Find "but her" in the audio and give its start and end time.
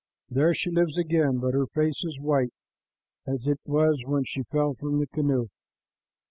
1.37-1.67